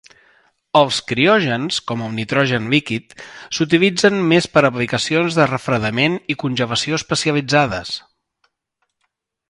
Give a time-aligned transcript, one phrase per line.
[0.77, 3.13] Els criògens, com el nitrogen líquid,
[3.57, 7.95] s'utilitzen més per a aplicacions de refredament i congelació especialitzades.